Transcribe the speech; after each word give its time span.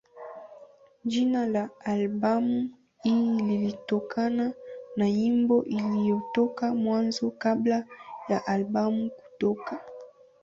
Jina 1.05 1.45
la 1.47 1.69
albamu 1.83 2.69
hii 3.03 3.39
lilitokana 3.41 4.53
na 4.95 5.11
nyimbo 5.11 5.63
iliyotoka 5.63 6.75
Mwanzo 6.75 7.31
kabla 7.31 7.85
ya 8.29 8.45
albamu 8.45 9.09
kutoka. 9.11 9.81